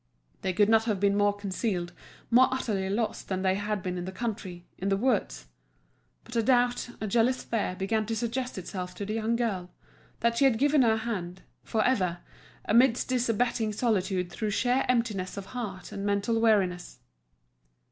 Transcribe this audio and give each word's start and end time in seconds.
They 0.41 0.51
could 0.51 0.67
not 0.67 0.85
have 0.85 0.99
been 0.99 1.15
more 1.15 1.31
concealed, 1.31 1.93
more 2.31 2.47
utterly 2.51 2.89
lost 2.89 3.29
had 3.29 3.43
they 3.43 3.61
been 3.83 3.99
in 3.99 4.05
the 4.05 4.11
country, 4.11 4.65
in 4.79 4.89
the 4.89 4.97
woods. 4.97 5.45
But 6.23 6.35
a 6.35 6.41
doubt, 6.41 6.89
a 6.99 7.05
jealous 7.05 7.43
fear, 7.43 7.75
began 7.77 8.07
to 8.07 8.15
suggest 8.15 8.57
itself 8.57 8.95
to 8.95 9.05
the 9.05 9.13
young 9.13 9.35
girl, 9.35 9.69
that 10.21 10.37
she 10.39 10.45
had 10.45 10.57
given 10.57 10.81
her 10.81 10.97
hand, 10.97 11.43
for 11.63 11.85
ever, 11.85 12.17
amidst 12.65 13.09
this 13.09 13.29
abetting 13.29 13.71
solitude 13.73 14.31
through 14.31 14.49
sheer 14.49 14.87
emptiness 14.89 15.37
of 15.37 15.45
heart 15.53 15.91
and 15.91 16.03
mental 16.03 16.41
weariness. 16.41 16.97